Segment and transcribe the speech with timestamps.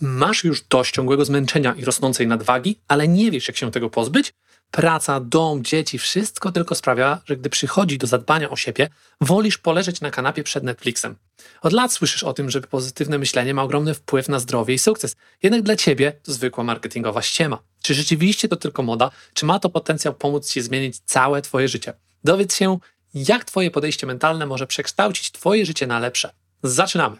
[0.00, 4.32] Masz już dość ciągłego zmęczenia i rosnącej nadwagi, ale nie wiesz, jak się tego pozbyć?
[4.70, 8.88] Praca, dom, dzieci, wszystko tylko sprawia, że gdy przychodzi do zadbania o siebie,
[9.20, 11.16] wolisz poleżeć na kanapie przed Netflixem.
[11.62, 15.16] Od lat słyszysz o tym, że pozytywne myślenie ma ogromny wpływ na zdrowie i sukces.
[15.42, 17.58] Jednak dla ciebie to zwykła marketingowa ściema.
[17.82, 19.10] Czy rzeczywiście to tylko moda?
[19.34, 21.92] Czy ma to potencjał pomóc ci zmienić całe twoje życie?
[22.24, 22.78] Dowiedz się,
[23.14, 26.32] jak twoje podejście mentalne może przekształcić twoje życie na lepsze.
[26.62, 27.16] Zaczynamy!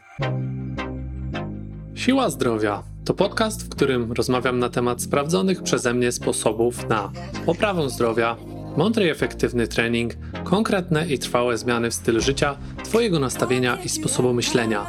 [2.00, 7.12] Siła Zdrowia to podcast, w którym rozmawiam na temat sprawdzonych przeze mnie sposobów na
[7.46, 8.36] poprawę zdrowia,
[8.76, 14.32] mądry i efektywny trening, konkretne i trwałe zmiany w stylu życia, Twojego nastawienia i sposobu
[14.32, 14.86] myślenia.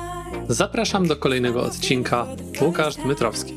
[0.47, 2.27] Zapraszam do kolejnego odcinka.
[2.61, 3.53] Łukasz Dmytrowski.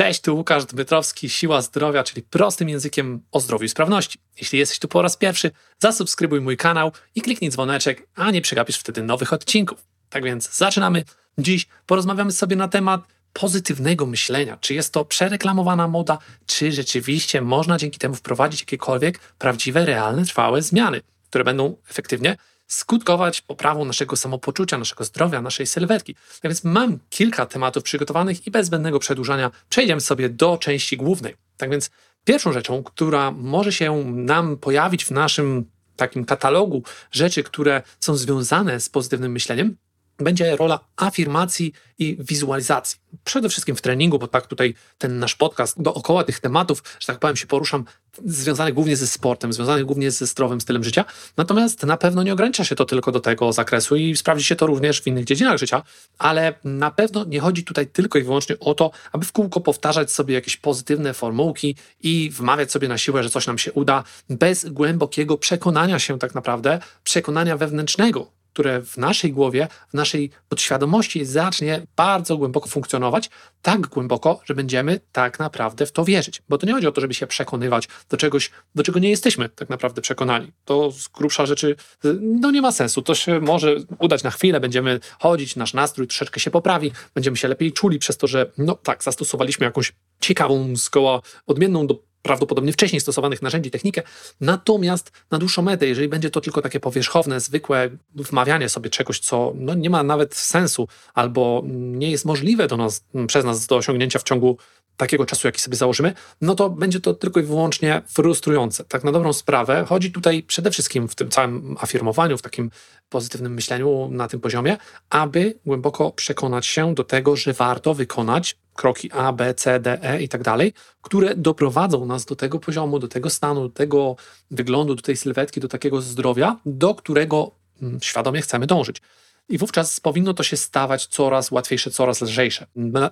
[0.00, 4.18] Cześć, tu Łukasz Dmytrowski, Siła Zdrowia, czyli prostym językiem o zdrowiu i sprawności.
[4.40, 8.78] Jeśli jesteś tu po raz pierwszy, zasubskrybuj mój kanał i kliknij dzwoneczek, a nie przegapisz
[8.78, 9.78] wtedy nowych odcinków.
[10.10, 11.04] Tak więc zaczynamy.
[11.38, 13.00] Dziś porozmawiamy sobie na temat
[13.32, 14.58] pozytywnego myślenia.
[14.60, 20.62] Czy jest to przereklamowana moda, czy rzeczywiście można dzięki temu wprowadzić jakiekolwiek prawdziwe, realne, trwałe
[20.62, 22.36] zmiany, które będą efektywnie
[22.70, 26.14] skutkować poprawą naszego samopoczucia, naszego zdrowia, naszej sylwetki.
[26.14, 31.34] Tak więc mam kilka tematów przygotowanych i bez zbędnego przedłużania przejdziemy sobie do części głównej.
[31.56, 31.90] Tak więc
[32.24, 35.64] pierwszą rzeczą, która może się nam pojawić w naszym
[35.96, 36.82] takim katalogu
[37.12, 39.76] rzeczy, które są związane z pozytywnym myśleniem,
[40.24, 42.98] będzie rola afirmacji i wizualizacji.
[43.24, 47.18] Przede wszystkim w treningu, bo tak tutaj ten nasz podcast dookoła tych tematów, że tak
[47.18, 47.84] powiem, się poruszam,
[48.24, 51.04] związanych głównie ze sportem, związanych głównie ze zdrowym stylem życia.
[51.36, 54.66] Natomiast na pewno nie ogranicza się to tylko do tego zakresu i sprawdzi się to
[54.66, 55.82] również w innych dziedzinach życia,
[56.18, 60.12] ale na pewno nie chodzi tutaj tylko i wyłącznie o to, aby w kółko powtarzać
[60.12, 64.68] sobie jakieś pozytywne formułki i wmawiać sobie na siłę, że coś nam się uda, bez
[64.68, 71.82] głębokiego przekonania się tak naprawdę, przekonania wewnętrznego, które w naszej głowie, w naszej podświadomości zacznie
[71.96, 73.30] bardzo głęboko funkcjonować,
[73.62, 76.42] tak głęboko, że będziemy tak naprawdę w to wierzyć.
[76.48, 79.48] Bo to nie chodzi o to, żeby się przekonywać do czegoś, do czego nie jesteśmy
[79.48, 80.52] tak naprawdę przekonani.
[80.64, 81.76] To z grubsza rzeczy
[82.20, 83.02] no nie ma sensu.
[83.02, 87.48] To się może udać na chwilę, będziemy chodzić, nasz nastrój troszeczkę się poprawi, będziemy się
[87.48, 93.00] lepiej czuli przez to, że no tak, zastosowaliśmy jakąś ciekawą, zgoła odmienną do prawdopodobnie wcześniej
[93.00, 94.02] stosowanych narzędzi, technikę.
[94.40, 99.52] Natomiast na dłuższą metę, jeżeli będzie to tylko takie powierzchowne, zwykłe wmawianie sobie czegoś, co
[99.54, 104.18] no, nie ma nawet sensu albo nie jest możliwe do nas, przez nas do osiągnięcia
[104.18, 104.56] w ciągu
[105.00, 108.84] takiego czasu, jaki sobie założymy, no to będzie to tylko i wyłącznie frustrujące.
[108.84, 112.70] Tak na dobrą sprawę chodzi tutaj przede wszystkim w tym całym afirmowaniu, w takim
[113.08, 114.76] pozytywnym myśleniu na tym poziomie,
[115.10, 120.22] aby głęboko przekonać się do tego, że warto wykonać kroki A, B, C, D, E
[120.22, 124.16] i tak dalej, które doprowadzą nas do tego poziomu, do tego stanu, do tego
[124.50, 127.50] wyglądu, do tej sylwetki, do takiego zdrowia, do którego
[127.82, 129.02] mm, świadomie chcemy dążyć.
[129.48, 132.66] I wówczas powinno to się stawać coraz łatwiejsze, coraz lżejsze.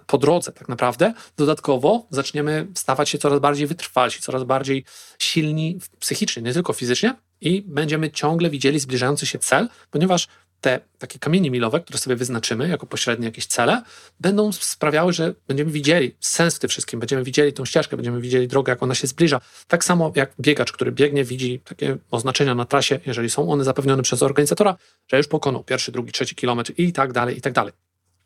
[0.06, 4.84] Po drodze, tak naprawdę, dodatkowo zaczniemy stawać się coraz bardziej wytrwalsi, coraz bardziej
[5.18, 10.28] silni psychicznie, nie tylko fizycznie, i będziemy ciągle widzieli zbliżający się cel, ponieważ
[10.60, 13.82] te takie kamienie milowe, które sobie wyznaczymy jako pośrednie jakieś cele,
[14.20, 18.48] będą sprawiały, że będziemy widzieli sens w tym wszystkim, będziemy widzieli tą ścieżkę, będziemy widzieli
[18.48, 19.40] drogę, jak ona się zbliża.
[19.68, 24.02] Tak samo jak biegacz, który biegnie, widzi takie oznaczenia na trasie, jeżeli są one zapewnione
[24.02, 24.76] przez organizatora,
[25.08, 27.72] że już pokonał pierwszy, drugi, trzeci kilometr i tak dalej, i tak dalej.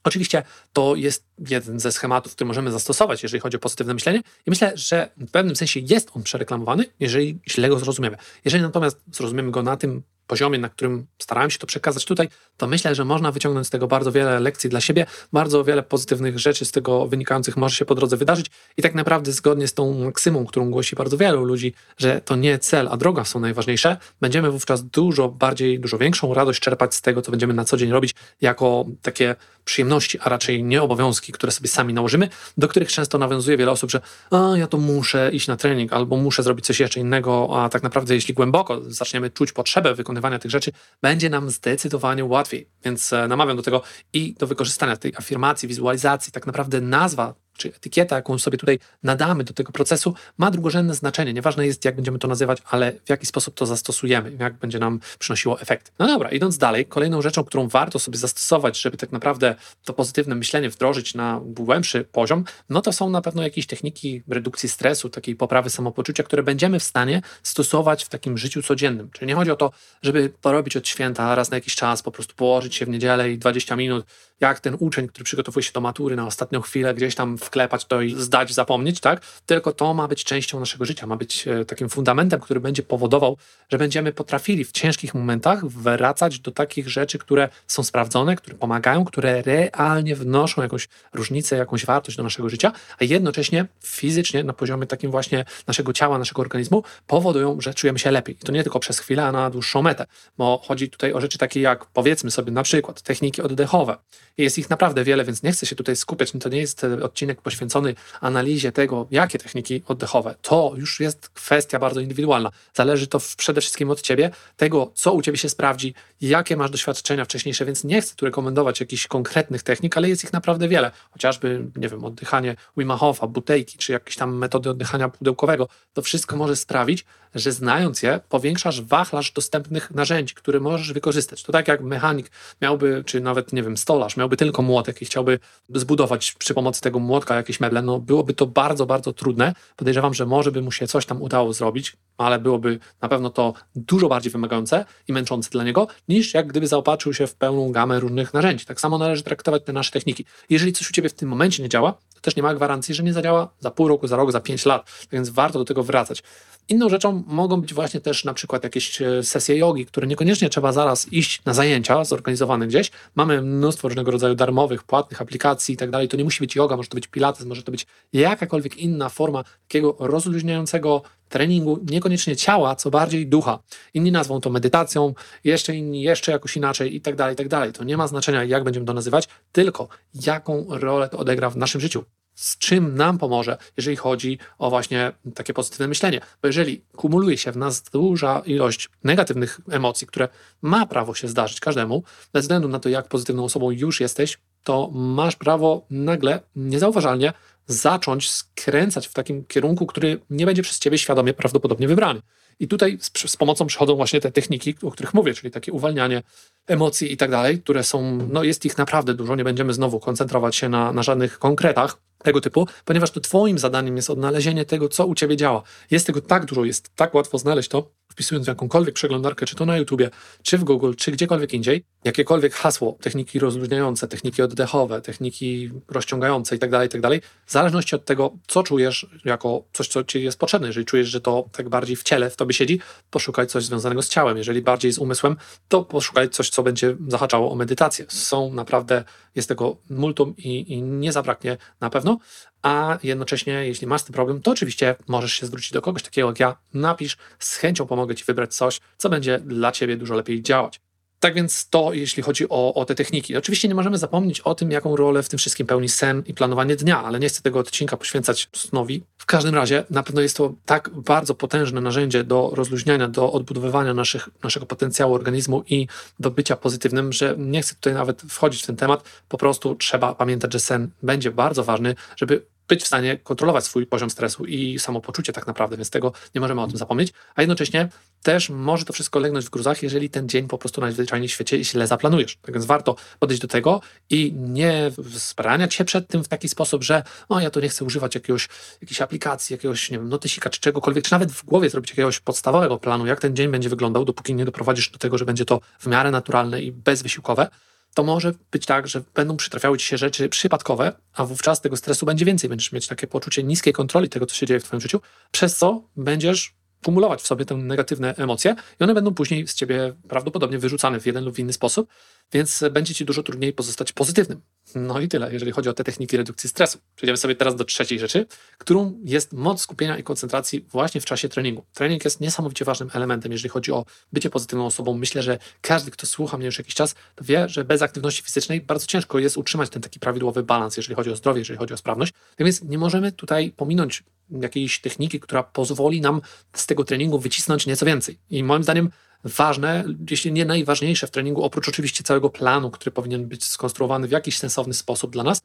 [0.04, 0.42] Oczywiście
[0.72, 4.72] to jest jeden ze schematów, który możemy zastosować, jeżeli chodzi o pozytywne myślenie, i myślę,
[4.74, 8.16] że w pewnym sensie jest on przereklamowany, jeżeli źle go zrozumiemy.
[8.44, 12.66] Jeżeli natomiast zrozumiemy go na tym poziomie, na którym starałem się to przekazać tutaj, to
[12.66, 16.64] myślę, że można wyciągnąć z tego bardzo wiele lekcji dla siebie, bardzo wiele pozytywnych rzeczy
[16.64, 20.46] z tego wynikających może się po drodze wydarzyć i tak naprawdę zgodnie z tą maksymą,
[20.46, 24.84] którą głosi bardzo wielu ludzi, że to nie cel, a droga są najważniejsze, będziemy wówczas
[24.84, 28.84] dużo bardziej, dużo większą radość czerpać z tego, co będziemy na co dzień robić, jako
[29.02, 33.70] takie przyjemności, a raczej nie obowiązki, które sobie sami nałożymy, do których często nawiązuje wiele
[33.70, 34.00] osób, że
[34.30, 37.82] a, ja to muszę iść na trening albo muszę zrobić coś jeszcze innego, a tak
[37.82, 40.72] naprawdę jeśli głęboko zaczniemy czuć potrzebę wykonywania tych rzeczy,
[41.02, 42.68] będzie nam zdecydowanie łatwiej.
[42.84, 43.82] Więc e, namawiam do tego
[44.12, 46.32] i do wykorzystania tej afirmacji, wizualizacji.
[46.32, 51.32] Tak naprawdę nazwa czy etykieta, jaką sobie tutaj nadamy do tego procesu, ma drugorzędne znaczenie.
[51.32, 55.00] Nieważne jest, jak będziemy to nazywać, ale w jaki sposób to zastosujemy, jak będzie nam
[55.18, 55.92] przynosiło efekt.
[55.98, 59.54] No dobra, idąc dalej, kolejną rzeczą, którą warto sobie zastosować, żeby tak naprawdę
[59.84, 64.68] to pozytywne myślenie wdrożyć na głębszy poziom, no to są na pewno jakieś techniki redukcji
[64.68, 69.10] stresu, takiej poprawy samopoczucia, które będziemy w stanie stosować w takim życiu codziennym.
[69.10, 69.70] Czyli nie chodzi o to,
[70.02, 73.38] żeby porobić od święta raz na jakiś czas, po prostu położyć się w niedzielę i
[73.38, 74.06] 20 minut,
[74.40, 78.02] jak ten uczeń, który przygotowuje się do matury na ostatnią chwilę, gdzieś tam wklepać to
[78.02, 79.20] i zdać, zapomnieć, tak?
[79.46, 83.36] Tylko to ma być częścią naszego życia, ma być e, takim fundamentem, który będzie powodował,
[83.70, 89.04] że będziemy potrafili w ciężkich momentach wracać do takich rzeczy, które są sprawdzone, które pomagają,
[89.04, 94.86] które realnie wnoszą jakąś różnicę, jakąś wartość do naszego życia, a jednocześnie fizycznie, na poziomie
[94.86, 98.34] takim właśnie naszego ciała, naszego organizmu, powodują, że czujemy się lepiej.
[98.34, 100.06] I to nie tylko przez chwilę, a na dłuższą metę,
[100.38, 103.96] bo chodzi tutaj o rzeczy takie jak, powiedzmy sobie na przykład, techniki oddechowe.
[104.38, 106.32] Jest ich naprawdę wiele, więc nie chcę się tutaj skupiać.
[106.40, 110.34] To nie jest odcinek poświęcony analizie tego, jakie techniki oddechowe.
[110.42, 112.50] To już jest kwestia bardzo indywidualna.
[112.74, 117.24] Zależy to przede wszystkim od ciebie, tego, co u ciebie się sprawdzi, jakie masz doświadczenia
[117.24, 120.90] wcześniejsze, więc nie chcę tu rekomendować jakichś konkretnych technik, ale jest ich naprawdę wiele.
[121.10, 125.68] Chociażby, nie wiem, oddychanie Wim Hofa, butejki, czy jakieś tam metody oddychania pudełkowego.
[125.92, 131.42] To wszystko może sprawić, że znając je, powiększasz wachlarz dostępnych narzędzi, które możesz wykorzystać.
[131.42, 132.30] To tak jak mechanik
[132.62, 135.38] miałby, czy nawet, nie wiem, stolarz, miałby tylko młotek i chciałby
[135.74, 139.54] zbudować przy pomocy tego młotka jakieś meble, no byłoby to bardzo, bardzo trudne.
[139.76, 143.54] Podejrzewam, że może by mu się coś tam udało zrobić, ale byłoby na pewno to
[143.76, 148.00] dużo bardziej wymagające i męczące dla niego, niż jak gdyby zaopatrzył się w pełną gamę
[148.00, 148.66] różnych narzędzi.
[148.66, 150.24] Tak samo należy traktować te nasze techniki.
[150.50, 153.02] Jeżeli coś u Ciebie w tym momencie nie działa, to też nie ma gwarancji, że
[153.02, 155.82] nie zadziała za pół roku, za rok, za pięć lat, tak więc warto do tego
[155.82, 156.22] wracać.
[156.68, 160.72] Inną rzeczą mogą być właśnie też na przykład jakieś e, sesje jogi, które niekoniecznie trzeba
[160.72, 162.90] zaraz iść na zajęcia zorganizowane gdzieś.
[163.14, 166.08] Mamy mnóstwo różnego rodzaju darmowych, płatnych aplikacji i tak dalej.
[166.08, 169.44] To nie musi być yoga, może to być pilates, może to być jakakolwiek inna forma
[169.68, 173.58] takiego rozluźniającego treningu, niekoniecznie ciała, co bardziej ducha.
[173.94, 175.14] Inni nazwą to medytacją,
[175.44, 177.72] jeszcze inni jeszcze jakoś inaczej i tak dalej, i tak dalej.
[177.72, 181.80] To nie ma znaczenia, jak będziemy to nazywać, tylko jaką rolę to odegra w naszym
[181.80, 182.04] życiu
[182.34, 186.20] z czym nam pomoże, jeżeli chodzi o właśnie takie pozytywne myślenie.
[186.42, 190.28] Bo jeżeli kumuluje się w nas duża ilość negatywnych emocji, które
[190.62, 194.90] ma prawo się zdarzyć każdemu, bez względu na to, jak pozytywną osobą już jesteś, to
[194.92, 197.32] masz prawo nagle, niezauważalnie
[197.66, 202.20] zacząć skręcać w takim kierunku, który nie będzie przez ciebie świadomie prawdopodobnie wybrany.
[202.60, 206.22] I tutaj z, z, pomocą przychodzą właśnie te techniki, o których mówię, czyli takie uwalnianie
[206.66, 210.56] emocji i tak dalej, które są, no jest ich naprawdę dużo, nie będziemy znowu koncentrować
[210.56, 215.06] się na, na żadnych konkretach tego typu, ponieważ to Twoim zadaniem jest odnalezienie tego, co
[215.06, 215.62] u Ciebie działa.
[215.90, 219.66] Jest tego tak dużo, jest tak łatwo znaleźć to, wpisując w jakąkolwiek przeglądarkę, czy to
[219.66, 220.10] na YouTubie,
[220.42, 226.72] czy w Google, czy gdziekolwiek indziej, jakiekolwiek hasło, techniki rozluźniające, techniki oddechowe, techniki rozciągające itd.,
[226.72, 230.66] tak itd., tak w zależności od tego, co czujesz jako coś, co Ci jest potrzebne.
[230.66, 232.80] Jeżeli czujesz, że to tak bardziej w ciele w Tobie siedzi,
[233.10, 234.36] poszukaj coś związanego z ciałem.
[234.36, 235.36] Jeżeli bardziej z umysłem,
[235.68, 238.04] to poszukaj coś, co będzie zahaczało o medytację.
[238.08, 239.04] Są naprawdę,
[239.34, 242.18] jest tego multum i, i nie zabraknie na pewno,
[242.62, 246.40] a jednocześnie, jeśli masz ten problem, to oczywiście możesz się zwrócić do kogoś takiego jak
[246.40, 250.80] ja, napisz, z chęcią pomogę Ci wybrać coś, co będzie dla Ciebie dużo lepiej działać.
[251.22, 253.36] Tak więc to, jeśli chodzi o, o, te techniki.
[253.36, 256.76] Oczywiście nie możemy zapomnieć o tym, jaką rolę w tym wszystkim pełni sen i planowanie
[256.76, 259.02] dnia, ale nie chcę tego odcinka poświęcać snowi.
[259.18, 263.94] W każdym razie na pewno jest to tak bardzo potężne narzędzie do rozluźniania, do odbudowywania
[263.94, 265.86] naszych, naszego potencjału organizmu i
[266.20, 269.04] do bycia pozytywnym, że nie chcę tutaj nawet wchodzić w ten temat.
[269.28, 273.86] Po prostu trzeba pamiętać, że sen będzie bardzo ważny, żeby być w stanie kontrolować swój
[273.86, 277.88] poziom stresu i samopoczucie tak naprawdę, więc tego nie możemy o tym zapomnieć, a jednocześnie
[278.22, 281.64] też może to wszystko legnąć w gruzach, jeżeli ten dzień po prostu najzwyczajniej w świecie
[281.64, 282.36] źle zaplanujesz.
[282.42, 286.84] Tak więc warto podejść do tego i nie spraniać się przed tym w taki sposób,
[286.84, 288.48] że o, ja to nie chcę używać jakiegoś,
[288.80, 292.78] jakiejś aplikacji, jakiegoś, nie wiem, notysika czy czegokolwiek, czy nawet w głowie zrobić jakiegoś podstawowego
[292.78, 295.86] planu, jak ten dzień będzie wyglądał, dopóki nie doprowadzisz do tego, że będzie to w
[295.86, 297.48] miarę naturalne i bezwysiłkowe,
[297.94, 302.06] to może być tak, że będą przytrafiały ci się rzeczy przypadkowe, a wówczas tego stresu
[302.06, 302.50] będzie więcej.
[302.50, 305.82] Będziesz mieć takie poczucie niskiej kontroli tego, co się dzieje w Twoim życiu, przez co
[305.96, 311.00] będziesz kumulować w sobie te negatywne emocje i one będą później z ciebie prawdopodobnie wyrzucane
[311.00, 311.88] w jeden lub inny sposób,
[312.32, 314.40] więc będzie ci dużo trudniej pozostać pozytywnym.
[314.74, 316.78] No i tyle, jeżeli chodzi o te techniki redukcji stresu.
[316.96, 318.26] Przejdziemy sobie teraz do trzeciej rzeczy,
[318.58, 321.64] którą jest moc skupienia i koncentracji właśnie w czasie treningu.
[321.74, 324.94] Trening jest niesamowicie ważnym elementem, jeżeli chodzi o bycie pozytywną osobą.
[324.94, 328.60] Myślę, że każdy, kto słucha mnie już jakiś czas, to wie, że bez aktywności fizycznej
[328.60, 331.76] bardzo ciężko jest utrzymać ten taki prawidłowy balans, jeżeli chodzi o zdrowie, jeżeli chodzi o
[331.76, 332.12] sprawność.
[332.12, 336.20] Tak więc nie możemy tutaj pominąć jakiejś techniki, która pozwoli nam
[336.52, 338.18] z tego treningu wycisnąć nieco więcej.
[338.30, 338.90] I moim zdaniem
[339.24, 344.10] ważne, jeśli nie najważniejsze w treningu, oprócz oczywiście całego planu, który powinien być skonstruowany w
[344.10, 345.42] jakiś sensowny sposób dla nas,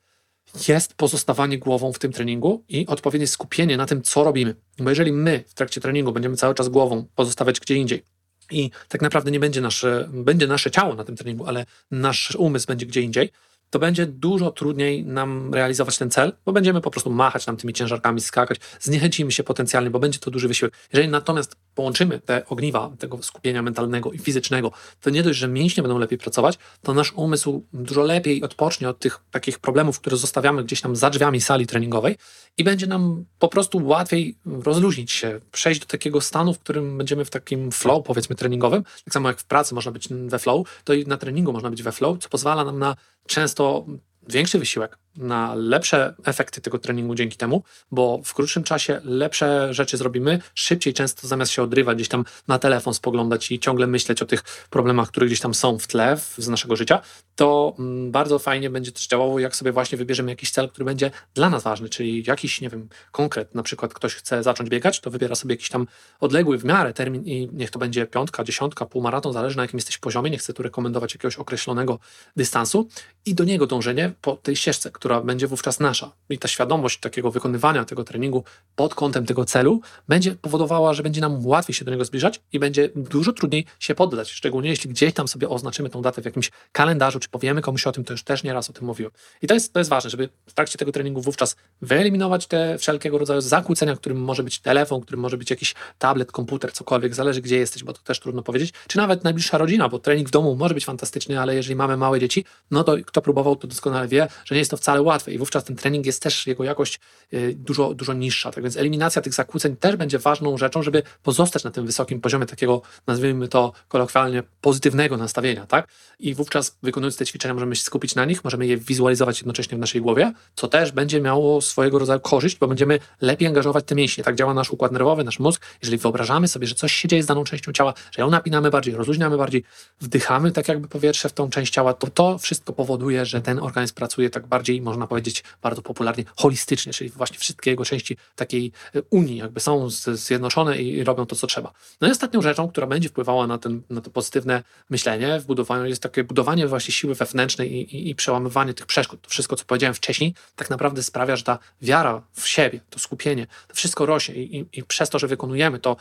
[0.67, 4.55] jest pozostawanie głową w tym treningu i odpowiednie skupienie na tym, co robimy.
[4.79, 8.03] Bo jeżeli my w trakcie treningu będziemy cały czas głową pozostawiać gdzie indziej
[8.51, 12.67] i tak naprawdę nie będzie nasze, będzie nasze ciało na tym treningu, ale nasz umysł
[12.67, 13.31] będzie gdzie indziej,
[13.69, 17.73] to będzie dużo trudniej nam realizować ten cel, bo będziemy po prostu machać nam tymi
[17.73, 20.73] ciężarkami, skakać, zniechęcimy się potencjalnie, bo będzie to duży wysiłek.
[20.93, 24.71] Jeżeli natomiast połączymy te ogniwa tego skupienia mentalnego i fizycznego,
[25.01, 28.99] to nie dość, że mięśnie będą lepiej pracować, to nasz umysł dużo lepiej odpocznie od
[28.99, 32.17] tych takich problemów, które zostawiamy gdzieś tam za drzwiami sali treningowej
[32.57, 37.25] i będzie nam po prostu łatwiej rozluźnić się, przejść do takiego stanu, w którym będziemy
[37.25, 38.83] w takim flow, powiedzmy, treningowym.
[38.83, 41.83] Tak samo jak w pracy można być we flow, to i na treningu można być
[41.83, 42.95] we flow, co pozwala nam na
[43.27, 43.85] często
[44.27, 49.97] większy wysiłek, na lepsze efekty tego treningu dzięki temu, bo w krótszym czasie lepsze rzeczy
[49.97, 54.25] zrobimy, szybciej często zamiast się odrywać, gdzieś tam na telefon spoglądać i ciągle myśleć o
[54.25, 57.01] tych problemach, które gdzieś tam są w tle z naszego życia,
[57.35, 61.11] to mm, bardzo fajnie będzie też działało, jak sobie właśnie wybierzemy jakiś cel, który będzie
[61.33, 65.11] dla nas ważny, czyli jakiś, nie wiem, konkret, na przykład ktoś chce zacząć biegać, to
[65.11, 65.87] wybiera sobie jakiś tam
[66.19, 69.97] odległy w miarę termin i niech to będzie piątka, dziesiątka, półmaraton, zależy na jakim jesteś
[69.97, 71.99] poziomie, nie chcę tu rekomendować jakiegoś określonego
[72.35, 72.87] dystansu
[73.27, 76.11] i do niego dążenie po tej ścieżce, która będzie wówczas nasza.
[76.29, 78.43] I ta świadomość takiego wykonywania tego treningu
[78.75, 82.59] pod kątem tego celu będzie powodowała, że będzie nam łatwiej się do niego zbliżać i
[82.59, 84.31] będzie dużo trudniej się poddać.
[84.31, 87.91] Szczególnie jeśli gdzieś tam sobie oznaczymy tą datę w jakimś kalendarzu, czy powiemy komuś o
[87.91, 89.11] tym, to już też nieraz o tym mówiłem.
[89.41, 93.17] I to jest, to jest ważne, żeby w trakcie tego treningu wówczas wyeliminować te wszelkiego
[93.17, 97.57] rodzaju zakłócenia, którym może być telefon, którym może być jakiś tablet, komputer, cokolwiek, zależy gdzie
[97.57, 100.73] jesteś, bo to też trudno powiedzieć, czy nawet najbliższa rodzina, bo trening w domu może
[100.73, 104.55] być fantastyczny, ale jeżeli mamy małe dzieci, no to kto próbował, to doskonale wie, że
[104.55, 106.99] nie jest to wcale łatwe i wówczas ten trening jest też, jego jakość
[107.33, 108.51] y, dużo, dużo niższa.
[108.51, 112.45] Tak więc eliminacja tych zakłóceń też będzie ważną rzeczą, żeby pozostać na tym wysokim poziomie
[112.45, 115.87] takiego, nazwijmy to kolokwialnie, pozytywnego nastawienia, tak?
[116.19, 119.79] I wówczas wykonując te ćwiczenia możemy się skupić na nich, możemy je wizualizować jednocześnie w
[119.79, 124.23] naszej głowie, co też będzie miało swojego rodzaju korzyść, bo będziemy lepiej angażować te mięśnie.
[124.23, 125.61] Tak działa nasz układ nerwowy, nasz mózg.
[125.81, 128.95] Jeżeli wyobrażamy sobie, że coś się dzieje z daną częścią ciała, że ją napinamy bardziej,
[128.95, 129.63] rozluźniamy bardziej,
[130.01, 133.93] wdychamy tak jakby powietrze w tą część ciała, to to wszystko powoduje, że ten organizm
[133.93, 139.01] pracuje tak bardziej, można powiedzieć bardzo popularnie, holistycznie, czyli właśnie wszystkie jego części takiej e,
[139.09, 141.73] unii jakby są zjednoczone i robią to, co trzeba.
[142.01, 145.85] No i ostatnią rzeczą, która będzie wpływała na, ten, na to pozytywne myślenie w budowaniu
[145.85, 149.21] jest takie budowanie właśnie siły wewnętrznej i, i, i przełamywanie tych przeszkód.
[149.21, 153.47] To wszystko, co powiedziałem wcześniej, tak naprawdę sprawia, że ta wiara w siebie, to skupienie,
[153.67, 155.95] to wszystko rośnie i, i, i przez to, że wykonujemy to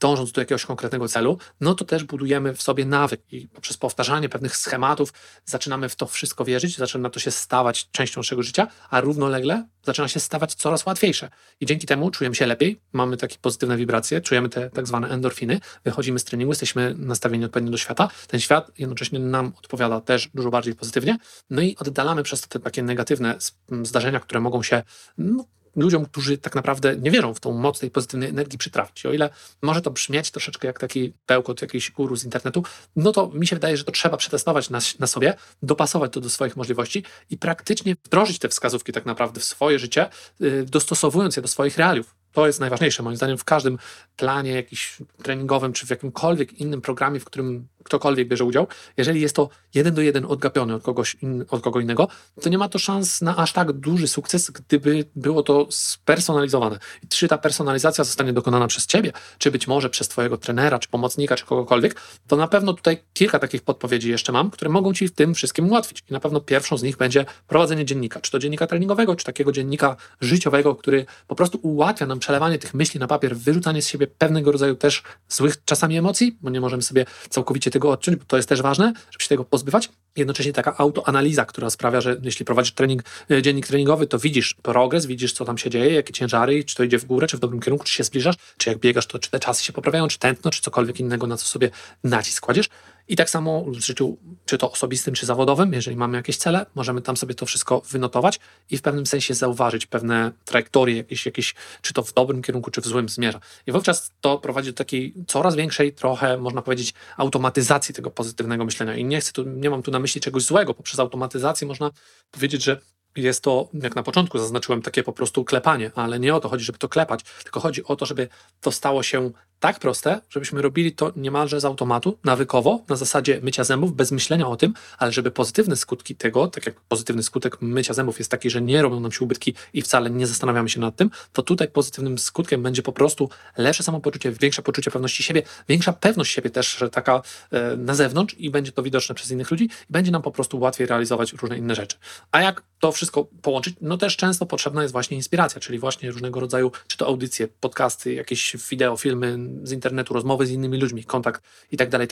[0.00, 4.28] dążąc do jakiegoś konkretnego celu, no to też budujemy w sobie nawyk i poprzez powtarzanie
[4.28, 5.12] pewnych schematów
[5.44, 10.08] zaczynamy w to wszystko wierzyć, zaczyna to się stawać częścią naszego życia, a równolegle zaczyna
[10.08, 11.30] się stawać coraz łatwiejsze.
[11.60, 15.60] I dzięki temu czujemy się lepiej, mamy takie pozytywne wibracje, czujemy te tak zwane endorfiny,
[15.84, 18.08] wychodzimy z treningu, jesteśmy nastawieni odpowiednio do świata.
[18.28, 21.18] Ten świat jednocześnie nam odpowiada też dużo bardziej pozytywnie,
[21.50, 23.36] no i oddalamy przez to te takie negatywne
[23.82, 24.82] zdarzenia, które mogą się
[25.18, 25.44] no,
[25.76, 29.06] ludziom, którzy tak naprawdę nie wierzą w tą moc tej pozytywnej energii przytrafić.
[29.06, 29.30] O ile
[29.62, 32.64] może to brzmieć troszeczkę jak taki pełkot jakiejś guru z internetu,
[32.96, 36.30] no to mi się wydaje, że to trzeba przetestować na, na sobie, dopasować to do
[36.30, 40.08] swoich możliwości i praktycznie wdrożyć te wskazówki tak naprawdę w swoje życie,
[40.40, 42.14] yy, dostosowując je do swoich realiów.
[42.36, 43.78] To jest najważniejsze moim zdaniem w każdym
[44.16, 48.66] planie jakiś treningowym, czy w jakimkolwiek innym programie, w którym ktokolwiek bierze udział,
[48.96, 52.08] jeżeli jest to jeden do jeden odgapiony od, kogoś in, od kogo innego,
[52.42, 56.78] to nie ma to szans na aż tak duży sukces, gdyby było to spersonalizowane.
[57.02, 60.88] I czy ta personalizacja zostanie dokonana przez ciebie, czy być może przez twojego trenera, czy
[60.88, 65.08] pomocnika, czy kogokolwiek, to na pewno tutaj kilka takich podpowiedzi jeszcze mam, które mogą ci
[65.08, 66.04] w tym wszystkim ułatwić.
[66.10, 69.52] I na pewno pierwszą z nich będzie prowadzenie dziennika, czy to dziennika treningowego, czy takiego
[69.52, 74.06] dziennika życiowego, który po prostu ułatwia nam przelewanie tych myśli na papier, wyrzucanie z siebie
[74.06, 78.36] pewnego rodzaju też złych czasami emocji, bo nie możemy sobie całkowicie tego odciąć, bo to
[78.36, 79.90] jest też ważne, żeby się tego pozbywać.
[80.16, 85.06] Jednocześnie taka autoanaliza, która sprawia, że jeśli prowadzisz trening, e, dziennik treningowy, to widzisz progres,
[85.06, 87.60] widzisz, co tam się dzieje, jakie ciężary, czy to idzie w górę, czy w dobrym
[87.60, 90.50] kierunku, czy się zbliżasz, czy jak biegasz, to czy te czasy się poprawiają, czy tętno,
[90.50, 91.70] czy cokolwiek innego, na co sobie
[92.04, 92.68] nacisk kładziesz.
[93.08, 97.02] I tak samo w życiu, czy to osobistym, czy zawodowym, jeżeli mamy jakieś cele, możemy
[97.02, 101.92] tam sobie to wszystko wynotować i w pewnym sensie zauważyć pewne trajektorie, jakieś, jakieś, czy
[101.92, 103.40] to w dobrym kierunku, czy w złym zmierza.
[103.66, 108.96] I wówczas to prowadzi do takiej coraz większej, trochę można powiedzieć, automatyzacji tego pozytywnego myślenia.
[108.96, 110.74] I nie chcę tu, nie mam tu na myśli czegoś złego.
[110.74, 111.90] Poprzez automatyzację można
[112.30, 112.80] powiedzieć, że
[113.16, 116.64] jest to, jak na początku zaznaczyłem, takie po prostu klepanie, ale nie o to chodzi,
[116.64, 118.28] żeby to klepać, tylko chodzi o to, żeby
[118.60, 119.30] to stało się
[119.66, 124.48] tak proste, żebyśmy robili to niemalże z automatu, nawykowo, na zasadzie mycia zębów, bez myślenia
[124.48, 128.50] o tym, ale żeby pozytywne skutki tego, tak jak pozytywny skutek mycia zębów jest taki,
[128.50, 131.68] że nie robią nam się ubytki i wcale nie zastanawiamy się nad tym, to tutaj
[131.68, 136.76] pozytywnym skutkiem będzie po prostu lepsze samopoczucie, większe poczucie pewności siebie, większa pewność siebie też
[136.76, 140.22] że taka e, na zewnątrz i będzie to widoczne przez innych ludzi i będzie nam
[140.22, 141.96] po prostu łatwiej realizować różne inne rzeczy.
[142.32, 143.76] A jak to wszystko połączyć?
[143.80, 148.14] No też często potrzebna jest właśnie inspiracja, czyli właśnie różnego rodzaju, czy to audycje, podcasty,
[148.14, 152.08] jakieś wideo, filmy, z internetu, rozmowy z innymi ludźmi, kontakt i tak dalej,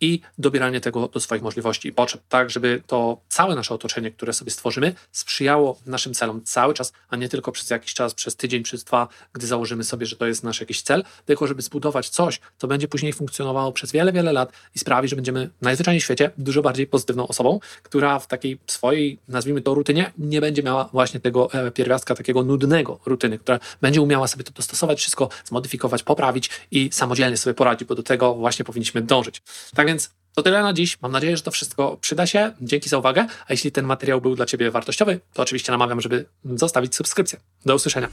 [0.00, 1.88] i tak dobieranie tego do swoich możliwości.
[1.88, 6.74] I potrzeb, tak, żeby to całe nasze otoczenie, które sobie stworzymy, sprzyjało naszym celom cały
[6.74, 10.16] czas, a nie tylko przez jakiś czas, przez tydzień, przez dwa, gdy założymy sobie, że
[10.16, 14.12] to jest nasz jakiś cel, tylko żeby zbudować coś, co będzie później funkcjonowało przez wiele,
[14.12, 18.26] wiele lat i sprawi, że będziemy najzwyczajniej w świecie dużo bardziej pozytywną osobą, która w
[18.26, 23.38] takiej swojej, nazwijmy to rutynie, nie będzie miała właśnie tego e, pierwiastka takiego nudnego rutyny,
[23.38, 28.02] która będzie umiała sobie to dostosować, wszystko zmodyfikować, poprawić i samodzielnie sobie poradzić, bo do
[28.02, 29.42] tego właśnie powinniśmy dążyć.
[29.74, 30.98] Tak więc to tyle na dziś.
[31.02, 32.52] Mam nadzieję, że to wszystko przyda się.
[32.60, 33.26] Dzięki za uwagę.
[33.46, 37.38] A jeśli ten materiał był dla Ciebie wartościowy, to oczywiście namawiam, żeby zostawić subskrypcję.
[37.66, 38.08] Do usłyszenia.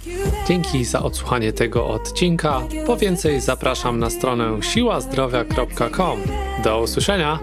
[0.48, 2.62] Dzięki za odsłuchanie tego odcinka.
[2.86, 6.22] Po więcej zapraszam na stronę siłazdrowia.com.
[6.64, 7.40] Do usłyszenia.